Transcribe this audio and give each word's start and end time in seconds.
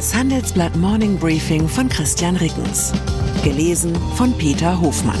Das 0.00 0.14
Handelsblatt 0.14 0.74
Morning 0.76 1.18
Briefing 1.18 1.68
von 1.68 1.86
Christian 1.86 2.34
Rickens. 2.36 2.90
Gelesen 3.44 3.94
von 4.14 4.32
Peter 4.38 4.80
Hofmann. 4.80 5.20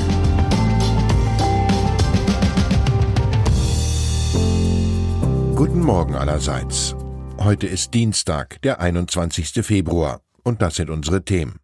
Guten 5.54 5.80
Morgen 5.80 6.14
allerseits. 6.14 6.96
Heute 7.36 7.66
ist 7.66 7.92
Dienstag, 7.92 8.62
der 8.62 8.80
21. 8.80 9.62
Februar, 9.62 10.22
und 10.44 10.62
das 10.62 10.76
sind 10.76 10.88
unsere 10.88 11.26
Themen. 11.26 11.56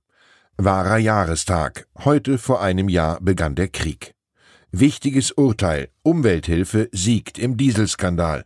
Wahrer 0.58 0.98
Jahrestag. 0.98 1.86
Heute 2.04 2.36
vor 2.36 2.60
einem 2.60 2.90
Jahr 2.90 3.18
begann 3.22 3.54
der 3.54 3.68
Krieg. 3.68 4.12
Wichtiges 4.72 5.32
Urteil. 5.32 5.88
Umwelthilfe 6.02 6.90
siegt 6.92 7.38
im 7.38 7.56
Dieselskandal. 7.56 8.44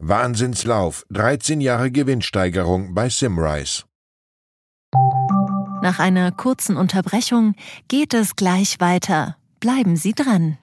Wahnsinnslauf. 0.00 1.04
13 1.10 1.60
Jahre 1.60 1.90
Gewinnsteigerung 1.90 2.94
bei 2.94 3.08
Simrise. 3.08 3.82
Nach 5.82 5.98
einer 5.98 6.30
kurzen 6.30 6.76
Unterbrechung 6.76 7.54
geht 7.88 8.14
es 8.14 8.36
gleich 8.36 8.80
weiter. 8.80 9.36
Bleiben 9.58 9.96
Sie 9.96 10.12
dran. 10.12 10.56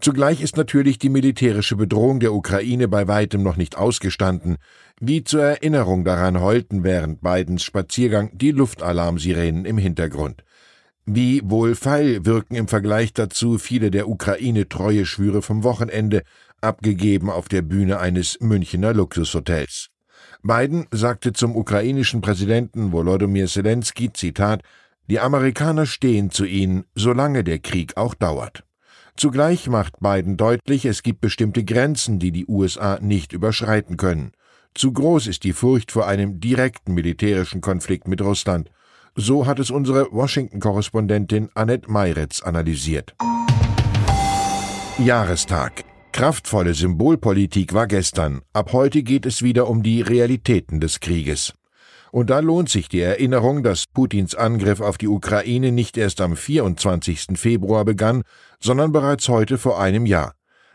Zugleich 0.00 0.40
ist 0.40 0.56
natürlich 0.56 0.98
die 0.98 1.08
militärische 1.08 1.76
Bedrohung 1.76 2.18
der 2.18 2.32
Ukraine 2.32 2.88
bei 2.88 3.06
weitem 3.06 3.44
noch 3.44 3.56
nicht 3.56 3.76
ausgestanden. 3.76 4.56
Wie 5.00 5.22
zur 5.22 5.44
Erinnerung 5.44 6.04
daran 6.04 6.40
heulten 6.40 6.82
während 6.82 7.20
Bidens 7.20 7.62
Spaziergang 7.62 8.36
die 8.36 8.50
Luftalarmsirenen 8.50 9.64
im 9.64 9.78
Hintergrund. 9.78 10.42
Wie 11.06 11.40
wohlfeil 11.44 12.26
wirken 12.26 12.56
im 12.56 12.66
Vergleich 12.66 13.12
dazu 13.12 13.58
viele 13.58 13.92
der 13.92 14.08
Ukraine 14.08 14.68
treue 14.68 15.06
Schwüre 15.06 15.40
vom 15.40 15.62
Wochenende, 15.62 16.24
abgegeben 16.60 17.30
auf 17.30 17.46
der 17.46 17.62
Bühne 17.62 18.00
eines 18.00 18.40
Münchener 18.40 18.92
Luxushotels. 18.92 19.90
Biden 20.42 20.86
sagte 20.90 21.32
zum 21.32 21.56
ukrainischen 21.56 22.20
Präsidenten 22.20 22.92
Volodymyr 22.92 23.46
Zelensky, 23.46 24.12
Zitat, 24.12 24.62
die 25.08 25.20
Amerikaner 25.20 25.86
stehen 25.86 26.30
zu 26.30 26.44
ihnen, 26.44 26.84
solange 26.94 27.42
der 27.42 27.58
Krieg 27.58 27.96
auch 27.96 28.14
dauert. 28.14 28.64
Zugleich 29.16 29.68
macht 29.68 29.98
Biden 30.00 30.36
deutlich, 30.36 30.84
es 30.84 31.02
gibt 31.02 31.20
bestimmte 31.20 31.64
Grenzen, 31.64 32.20
die 32.20 32.30
die 32.30 32.46
USA 32.46 32.98
nicht 33.00 33.32
überschreiten 33.32 33.96
können. 33.96 34.30
Zu 34.74 34.92
groß 34.92 35.26
ist 35.26 35.42
die 35.42 35.52
Furcht 35.52 35.90
vor 35.90 36.06
einem 36.06 36.38
direkten 36.38 36.94
militärischen 36.94 37.60
Konflikt 37.60 38.06
mit 38.06 38.20
Russland. 38.22 38.70
So 39.16 39.46
hat 39.46 39.58
es 39.58 39.72
unsere 39.72 40.12
Washington-Korrespondentin 40.12 41.48
Annette 41.54 41.90
Meiretz 41.90 42.42
analysiert. 42.42 43.16
Jahrestag 44.98 45.84
Kraftvolle 46.18 46.74
Symbolpolitik 46.74 47.74
war 47.74 47.86
gestern, 47.86 48.40
ab 48.52 48.72
heute 48.72 49.04
geht 49.04 49.24
es 49.24 49.40
wieder 49.42 49.68
um 49.68 49.84
die 49.84 50.02
Realitäten 50.02 50.80
des 50.80 50.98
Krieges. 50.98 51.54
Und 52.10 52.28
da 52.28 52.40
lohnt 52.40 52.68
sich 52.68 52.88
die 52.88 52.98
Erinnerung, 52.98 53.62
dass 53.62 53.86
Putins 53.86 54.34
Angriff 54.34 54.80
auf 54.80 54.98
die 54.98 55.06
Ukraine 55.06 55.70
nicht 55.70 55.96
erst 55.96 56.20
am 56.20 56.34
24. 56.34 57.38
Februar 57.38 57.84
begann, 57.84 58.22
sondern 58.58 58.90
bereits 58.90 59.28
heute 59.28 59.58
vor 59.58 59.80
einem 59.80 60.06
Jahr. 60.06 60.32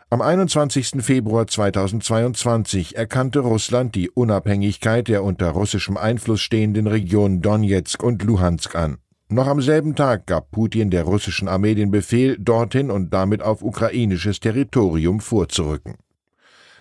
Am 0.08 0.22
21. 0.22 1.04
Februar 1.04 1.46
2022 1.46 2.96
erkannte 2.96 3.40
Russland 3.40 3.94
die 3.94 4.08
Unabhängigkeit 4.08 5.08
der 5.08 5.22
unter 5.22 5.50
russischem 5.50 5.98
Einfluss 5.98 6.40
stehenden 6.40 6.86
Regionen 6.86 7.42
Donetsk 7.42 8.02
und 8.02 8.22
Luhansk 8.22 8.74
an. 8.76 8.96
Noch 9.28 9.46
am 9.46 9.62
selben 9.62 9.94
Tag 9.94 10.26
gab 10.26 10.50
Putin 10.50 10.90
der 10.90 11.04
russischen 11.04 11.48
Armee 11.48 11.74
den 11.74 11.90
Befehl, 11.90 12.36
dorthin 12.38 12.90
und 12.90 13.12
damit 13.14 13.42
auf 13.42 13.62
ukrainisches 13.62 14.38
Territorium 14.38 15.20
vorzurücken. 15.20 15.96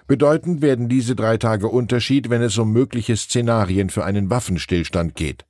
Bedeutend 0.08 0.62
werden 0.62 0.90
diese 0.90 1.16
drei 1.16 1.38
Tage 1.38 1.68
Unterschied, 1.68 2.30
wenn 2.30 2.42
es 2.42 2.58
um 2.58 2.74
mögliche 2.74 3.16
Szenarien 3.16 3.90
für 3.90 4.04
einen 4.04 4.30
Waffenstillstand 4.30 5.16
geht. 5.16 5.46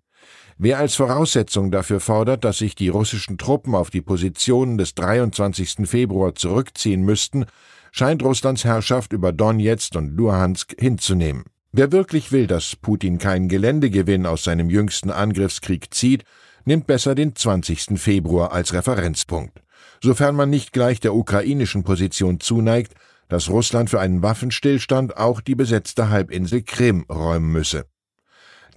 Wer 0.59 0.77
als 0.77 0.95
Voraussetzung 0.95 1.71
dafür 1.71 1.99
fordert, 1.99 2.43
dass 2.43 2.59
sich 2.59 2.75
die 2.75 2.89
russischen 2.89 3.39
Truppen 3.39 3.73
auf 3.73 3.89
die 3.89 4.01
Positionen 4.01 4.77
des 4.77 4.93
23. 4.93 5.87
Februar 5.87 6.35
zurückziehen 6.35 7.01
müssten, 7.01 7.45
scheint 7.91 8.23
Russlands 8.23 8.63
Herrschaft 8.63 9.13
über 9.13 9.31
Donetsk 9.31 9.95
und 9.95 10.15
Luhansk 10.15 10.75
hinzunehmen. 10.79 11.45
Wer 11.71 11.91
wirklich 11.91 12.31
will, 12.31 12.45
dass 12.45 12.75
Putin 12.75 13.17
keinen 13.17 13.49
Geländegewinn 13.49 14.27
aus 14.27 14.43
seinem 14.43 14.69
jüngsten 14.69 15.09
Angriffskrieg 15.09 15.91
zieht, 15.91 16.23
nimmt 16.65 16.87
besser 16.87 17.15
den 17.15 17.35
20. 17.35 17.99
Februar 17.99 18.51
als 18.51 18.73
Referenzpunkt. 18.73 19.61
Sofern 20.01 20.35
man 20.35 20.49
nicht 20.49 20.73
gleich 20.73 20.99
der 20.99 21.15
ukrainischen 21.15 21.83
Position 21.83 22.39
zuneigt, 22.39 22.93
dass 23.29 23.49
Russland 23.49 23.89
für 23.89 23.99
einen 23.99 24.21
Waffenstillstand 24.21 25.17
auch 25.17 25.41
die 25.41 25.55
besetzte 25.55 26.09
Halbinsel 26.09 26.61
Krim 26.61 27.05
räumen 27.09 27.51
müsse. 27.51 27.85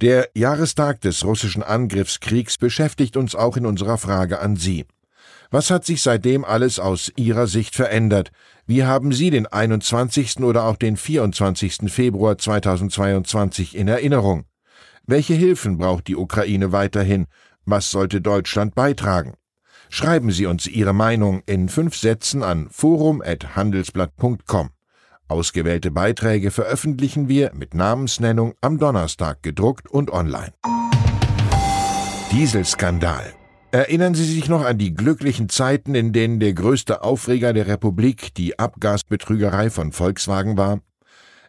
Der 0.01 0.29
Jahrestag 0.35 1.01
des 1.01 1.25
russischen 1.25 1.63
Angriffskriegs 1.63 2.57
beschäftigt 2.57 3.17
uns 3.17 3.35
auch 3.35 3.57
in 3.57 3.65
unserer 3.65 3.97
Frage 3.97 4.39
an 4.39 4.55
Sie. 4.55 4.85
Was 5.49 5.71
hat 5.71 5.85
sich 5.85 6.01
seitdem 6.01 6.43
alles 6.43 6.77
aus 6.77 7.11
Ihrer 7.15 7.47
Sicht 7.47 7.73
verändert? 7.73 8.31
Wie 8.65 8.83
haben 8.83 9.11
Sie 9.11 9.29
den 9.29 9.47
21. 9.47 10.39
oder 10.41 10.65
auch 10.65 10.75
den 10.75 10.97
24. 10.97 11.91
Februar 11.91 12.37
2022 12.37 13.75
in 13.75 13.87
Erinnerung? 13.87 14.43
Welche 15.05 15.33
Hilfen 15.33 15.77
braucht 15.77 16.07
die 16.07 16.17
Ukraine 16.17 16.73
weiterhin 16.73 17.27
was 17.67 17.91
sollte 17.91 18.21
Deutschland 18.21 18.73
beitragen? 18.73 19.35
Schreiben 19.89 20.31
Sie 20.31 20.45
uns 20.45 20.65
Ihre 20.67 20.93
Meinung 20.93 21.43
in 21.45 21.69
fünf 21.69 21.95
Sätzen 21.95 22.41
an 22.43 22.69
forum.handelsblatt.com. 22.71 24.69
Ausgewählte 25.27 25.91
Beiträge 25.91 26.51
veröffentlichen 26.51 27.27
wir 27.27 27.51
mit 27.53 27.73
Namensnennung 27.73 28.53
am 28.61 28.79
Donnerstag 28.79 29.43
gedruckt 29.43 29.89
und 29.89 30.11
online. 30.11 30.53
Dieselskandal. 32.31 33.33
Erinnern 33.71 34.15
Sie 34.15 34.23
sich 34.23 34.47
noch 34.47 34.63
an 34.63 34.77
die 34.77 34.93
glücklichen 34.93 35.49
Zeiten, 35.49 35.93
in 35.93 36.13
denen 36.13 36.39
der 36.39 36.53
größte 36.53 37.03
Aufreger 37.03 37.51
der 37.51 37.67
Republik 37.67 38.33
die 38.35 38.57
Abgasbetrügerei 38.57 39.69
von 39.69 39.91
Volkswagen 39.91 40.57
war? 40.57 40.79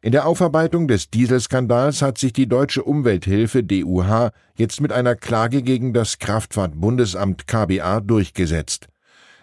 In 0.00 0.12
der 0.12 0.26
Aufarbeitung 0.26 0.86
des 0.86 1.10
Dieselskandals 1.10 2.02
hat 2.02 2.18
sich 2.18 2.32
die 2.32 2.48
deutsche 2.48 2.84
Umwelthilfe 2.84 3.64
DUH 3.64 4.30
jetzt 4.54 4.80
mit 4.80 4.92
einer 4.92 5.16
Klage 5.16 5.62
gegen 5.62 5.92
das 5.92 6.18
Kraftfahrtbundesamt 6.20 7.48
KBA 7.48 8.00
durchgesetzt. 8.00 8.86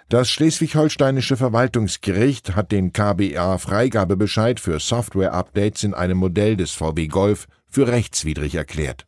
Das 0.07 0.29
schleswig-holsteinische 0.29 1.35
Verwaltungsgericht 1.35 2.55
hat 2.55 2.71
den 2.71 2.93
KBA 2.93 3.57
Freigabebescheid 3.57 4.59
für 4.59 4.79
Software-Updates 4.79 5.83
in 5.83 5.93
einem 5.93 6.19
Modell 6.19 6.55
des 6.55 6.71
VW 6.71 7.07
Golf 7.07 7.47
für 7.67 7.87
rechtswidrig 7.87 8.55
erklärt. 8.55 9.05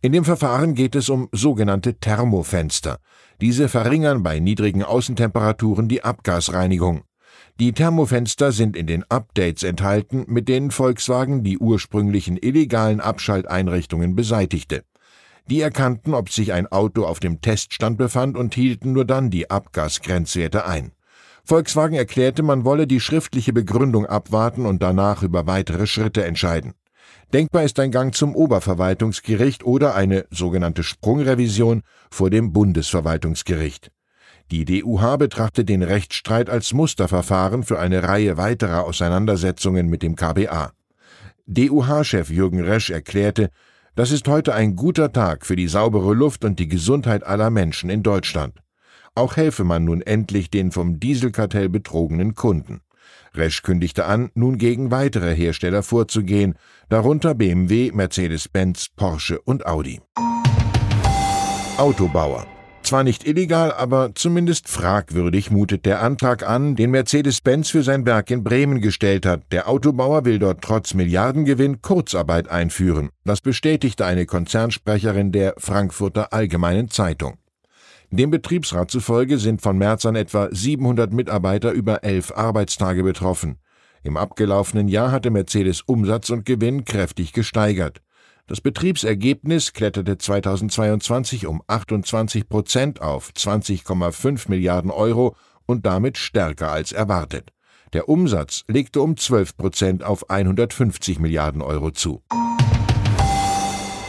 In 0.00 0.12
dem 0.12 0.24
Verfahren 0.24 0.74
geht 0.74 0.96
es 0.96 1.10
um 1.10 1.28
sogenannte 1.30 2.00
Thermofenster. 2.00 2.98
Diese 3.40 3.68
verringern 3.68 4.22
bei 4.22 4.40
niedrigen 4.40 4.82
Außentemperaturen 4.82 5.88
die 5.88 6.02
Abgasreinigung. 6.02 7.02
Die 7.60 7.74
Thermofenster 7.74 8.52
sind 8.52 8.74
in 8.74 8.86
den 8.86 9.04
Updates 9.10 9.64
enthalten, 9.64 10.24
mit 10.28 10.48
denen 10.48 10.70
Volkswagen 10.70 11.44
die 11.44 11.58
ursprünglichen 11.58 12.38
illegalen 12.38 13.02
Abschalteinrichtungen 13.02 14.16
beseitigte. 14.16 14.82
Die 15.50 15.60
erkannten, 15.60 16.14
ob 16.14 16.30
sich 16.30 16.54
ein 16.54 16.68
Auto 16.68 17.04
auf 17.04 17.20
dem 17.20 17.42
Teststand 17.42 17.98
befand 17.98 18.38
und 18.38 18.54
hielten 18.54 18.94
nur 18.94 19.04
dann 19.04 19.28
die 19.28 19.50
Abgasgrenzwerte 19.50 20.64
ein. 20.64 20.92
Volkswagen 21.44 21.96
erklärte, 21.98 22.42
man 22.42 22.64
wolle 22.64 22.86
die 22.86 22.98
schriftliche 22.98 23.52
Begründung 23.52 24.06
abwarten 24.06 24.64
und 24.64 24.82
danach 24.82 25.22
über 25.22 25.46
weitere 25.46 25.86
Schritte 25.86 26.24
entscheiden. 26.24 26.72
Denkbar 27.34 27.64
ist 27.64 27.78
ein 27.78 27.90
Gang 27.90 28.14
zum 28.14 28.34
Oberverwaltungsgericht 28.34 29.64
oder 29.64 29.94
eine 29.94 30.24
sogenannte 30.30 30.82
Sprungrevision 30.82 31.82
vor 32.10 32.30
dem 32.30 32.54
Bundesverwaltungsgericht. 32.54 33.90
Die 34.50 34.64
DUH 34.64 35.16
betrachtet 35.16 35.68
den 35.68 35.84
Rechtsstreit 35.84 36.50
als 36.50 36.72
Musterverfahren 36.72 37.62
für 37.62 37.78
eine 37.78 38.02
Reihe 38.02 38.36
weiterer 38.36 38.84
Auseinandersetzungen 38.84 39.86
mit 39.86 40.02
dem 40.02 40.16
KBA. 40.16 40.72
DUH-Chef 41.46 42.30
Jürgen 42.30 42.60
Resch 42.60 42.90
erklärte, 42.90 43.50
das 43.94 44.10
ist 44.10 44.26
heute 44.26 44.52
ein 44.52 44.74
guter 44.74 45.12
Tag 45.12 45.46
für 45.46 45.54
die 45.54 45.68
saubere 45.68 46.14
Luft 46.14 46.44
und 46.44 46.58
die 46.58 46.66
Gesundheit 46.66 47.22
aller 47.24 47.50
Menschen 47.50 47.90
in 47.90 48.02
Deutschland. 48.02 48.58
Auch 49.14 49.36
helfe 49.36 49.62
man 49.62 49.84
nun 49.84 50.00
endlich 50.00 50.50
den 50.50 50.72
vom 50.72 50.98
Dieselkartell 50.98 51.68
betrogenen 51.68 52.34
Kunden. 52.34 52.80
Resch 53.34 53.62
kündigte 53.62 54.06
an, 54.06 54.30
nun 54.34 54.58
gegen 54.58 54.90
weitere 54.90 55.32
Hersteller 55.32 55.84
vorzugehen, 55.84 56.54
darunter 56.88 57.34
BMW, 57.36 57.92
Mercedes-Benz, 57.92 58.88
Porsche 58.96 59.40
und 59.40 59.66
Audi. 59.66 60.00
Autobauer 61.76 62.46
zwar 62.82 63.04
nicht 63.04 63.26
illegal, 63.26 63.72
aber 63.72 64.14
zumindest 64.14 64.68
fragwürdig 64.68 65.50
mutet 65.50 65.86
der 65.86 66.02
Antrag 66.02 66.48
an, 66.48 66.76
den 66.76 66.90
Mercedes-Benz 66.90 67.70
für 67.70 67.82
sein 67.82 68.06
Werk 68.06 68.30
in 68.30 68.44
Bremen 68.44 68.80
gestellt 68.80 69.26
hat. 69.26 69.42
Der 69.52 69.68
Autobauer 69.68 70.24
will 70.24 70.38
dort 70.38 70.62
trotz 70.62 70.94
Milliardengewinn 70.94 71.82
Kurzarbeit 71.82 72.48
einführen. 72.48 73.10
Das 73.24 73.40
bestätigte 73.40 74.06
eine 74.06 74.26
Konzernsprecherin 74.26 75.32
der 75.32 75.54
Frankfurter 75.58 76.32
Allgemeinen 76.32 76.90
Zeitung. 76.90 77.34
Dem 78.10 78.30
Betriebsrat 78.30 78.90
zufolge 78.90 79.38
sind 79.38 79.62
von 79.62 79.78
März 79.78 80.04
an 80.04 80.16
etwa 80.16 80.48
700 80.50 81.12
Mitarbeiter 81.12 81.70
über 81.70 82.02
elf 82.02 82.32
Arbeitstage 82.32 83.04
betroffen. 83.04 83.58
Im 84.02 84.16
abgelaufenen 84.16 84.88
Jahr 84.88 85.12
hatte 85.12 85.30
Mercedes 85.30 85.82
Umsatz 85.82 86.30
und 86.30 86.44
Gewinn 86.44 86.84
kräftig 86.84 87.32
gesteigert. 87.32 88.00
Das 88.50 88.60
Betriebsergebnis 88.60 89.74
kletterte 89.74 90.18
2022 90.18 91.46
um 91.46 91.62
28 91.68 92.48
Prozent 92.48 93.00
auf 93.00 93.30
20,5 93.30 94.50
Milliarden 94.50 94.90
Euro 94.90 95.36
und 95.66 95.86
damit 95.86 96.18
stärker 96.18 96.72
als 96.72 96.90
erwartet. 96.90 97.52
Der 97.92 98.08
Umsatz 98.08 98.64
legte 98.66 99.02
um 99.02 99.16
12 99.16 99.56
Prozent 99.56 100.02
auf 100.02 100.30
150 100.30 101.20
Milliarden 101.20 101.62
Euro 101.62 101.92
zu. 101.92 102.24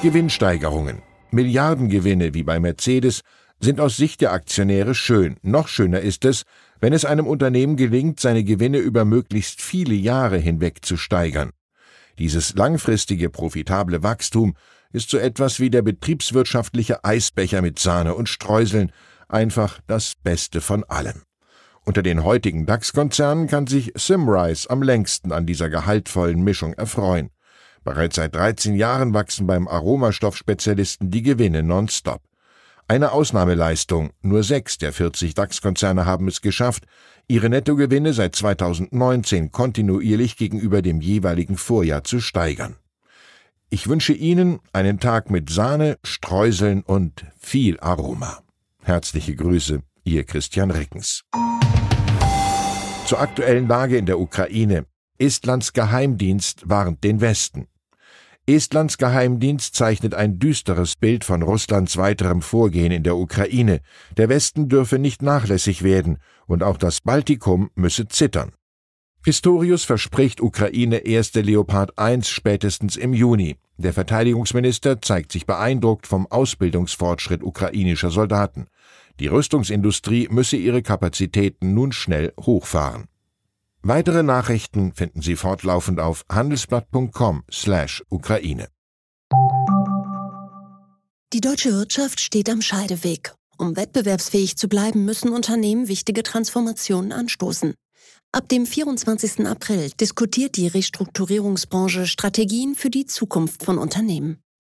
Gewinnsteigerungen. 0.02 1.04
Milliardengewinne 1.30 2.34
wie 2.34 2.42
bei 2.42 2.60
Mercedes 2.60 3.22
sind 3.60 3.80
aus 3.80 3.96
Sicht 3.96 4.22
der 4.22 4.32
Aktionäre 4.32 4.96
schön. 4.96 5.38
Noch 5.44 5.68
schöner 5.68 6.00
ist 6.00 6.26
es, 6.26 6.46
wenn 6.80 6.94
es 6.94 7.06
einem 7.06 7.28
Unternehmen 7.28 7.76
gelingt, 7.76 8.20
seine 8.20 8.44
Gewinne 8.44 8.80
über 8.80 9.06
möglichst 9.06 9.62
viele 9.62 9.94
Jahre 9.94 10.40
hinweg 10.40 10.84
zu 10.84 10.98
steigern. 10.98 11.52
Dieses 12.22 12.54
langfristige 12.54 13.32
profitable 13.32 14.04
Wachstum 14.04 14.54
ist 14.94 15.10
so 15.10 15.18
etwas 15.18 15.60
wie 15.60 15.72
der 15.72 15.82
betriebswirtschaftliche 15.82 17.04
Eisbecher 17.04 17.64
mit 17.64 17.80
Sahne 17.80 18.14
und 18.14 18.30
Streuseln, 18.30 18.92
einfach 19.28 19.80
das 19.88 20.14
Beste 20.22 20.62
von 20.62 20.84
allem. 20.84 21.24
Unter 21.84 22.04
den 22.04 22.24
heutigen 22.24 22.68
DAX-Konzernen 22.68 23.48
kann 23.48 23.66
sich 23.66 23.92
Simrise 23.96 24.70
am 24.70 24.84
längsten 24.84 25.32
an 25.32 25.48
dieser 25.48 25.72
gehaltvollen 25.72 26.44
Mischung 26.44 26.74
erfreuen. 26.74 27.32
Bereits 27.84 28.18
seit 28.18 28.36
13 28.36 28.76
Jahren 28.76 29.16
wachsen 29.16 29.48
beim 29.48 29.68
Aromastoffspezialisten 29.68 31.10
die 31.10 31.24
Gewinne 31.24 31.64
nonstop. 31.64 32.22
Eine 32.88 33.14
Ausnahmeleistung, 33.14 34.12
nur 34.22 34.44
sechs 34.44 34.78
der 34.78 34.94
40 34.94 35.34
DAX-Konzerne 35.34 36.06
haben 36.06 36.28
es 36.28 36.42
geschafft, 36.42 36.86
ihre 37.32 37.50
Nettogewinne 37.50 38.12
seit 38.12 38.36
2019 38.36 39.54
kontinuierlich 39.54 40.36
gegenüber 40.36 40.82
dem 40.82 41.00
jeweiligen 41.00 41.56
Vorjahr 41.56 42.04
zu 42.04 42.20
steigern. 42.20 42.76
Ich 43.70 43.88
wünsche 43.88 44.12
Ihnen 44.12 44.60
einen 44.74 45.00
Tag 45.00 45.32
mit 45.32 45.50
Sahne, 45.50 45.98
Streuseln 46.04 46.82
und 46.82 47.26
viel 47.40 47.80
Aroma. 47.80 48.44
Herzliche 48.84 49.34
Grüße, 49.34 49.82
Ihr 50.04 50.26
Christian 50.26 50.72
Rickens. 50.72 51.24
Zur 53.06 53.22
aktuellen 53.22 53.70
Lage 53.70 53.96
in 53.96 54.06
der 54.06 54.20
Ukraine. 54.20 54.86
Estlands 55.18 55.72
Geheimdienst 55.72 56.68
warnt 56.70 57.02
den 57.06 57.22
Westen. 57.22 57.68
Estlands 58.48 58.98
Geheimdienst 58.98 59.76
zeichnet 59.76 60.16
ein 60.16 60.40
düsteres 60.40 60.96
Bild 60.96 61.24
von 61.24 61.44
Russlands 61.44 61.98
weiterem 61.98 62.42
Vorgehen 62.42 62.92
in 62.92 63.04
der 63.04 63.16
Ukraine. 63.16 63.82
Der 64.18 64.30
Westen 64.30 64.68
dürfe 64.68 64.98
nicht 64.98 65.22
nachlässig 65.22 65.84
werden 65.84 66.18
und 66.48 66.64
auch 66.64 66.78
das 66.78 67.02
Baltikum 67.02 67.70
müsse 67.76 68.08
zittern. 68.08 68.54
Pistorius 69.22 69.84
verspricht 69.84 70.42
Ukraine 70.42 70.98
erste 71.06 71.42
Leopard 71.42 72.00
1 72.00 72.28
spätestens 72.28 72.98
im 72.98 73.14
Juni. 73.14 73.58
Der 73.78 73.94
Verteidigungsminister 73.94 75.00
zeigt 75.00 75.32
sich 75.32 75.46
beeindruckt 75.46 76.08
vom 76.08 76.26
Ausbildungsfortschritt 76.26 77.44
ukrainischer 77.44 78.10
Soldaten. 78.10 78.66
Die 79.20 79.28
Rüstungsindustrie 79.28 80.28
müsse 80.32 80.58
ihre 80.58 80.82
Kapazitäten 80.82 81.76
nun 81.76 81.92
schnell 81.92 82.34
hochfahren. 82.40 83.11
Weitere 83.84 84.24
Nachrichten 84.24 84.94
finden 84.94 85.22
Sie 85.22 85.36
fortlaufend 85.36 86.00
auf 86.00 86.24
handelsblatt.com/Ukraine. 86.32 88.70
Die 91.34 91.42
deutsche 91.42 91.74
Wirtschaft 91.74 92.20
steht 92.20 92.50
am 92.50 92.62
Scheideweg. 92.62 93.34
Um 93.58 93.78
wettbewerbsfähig 93.78 94.58
zu 94.58 94.68
bleiben, 94.68 95.06
müssen 95.06 95.32
Unternehmen 95.32 95.88
wichtige 95.88 96.24
Transformationen 96.24 97.12
anstoßen. 97.12 97.76
Ab 98.34 98.50
dem 98.50 98.66
24. 98.66 99.48
April 99.48 99.92
diskutiert 100.00 100.58
die 100.58 100.68
Restrukturierungsbranche 100.68 102.08
Strategien 102.08 102.76
für 102.76 102.90
die 102.90 103.06
Zukunft 103.06 103.64
von 103.64 103.78
Unternehmen. 103.78 104.41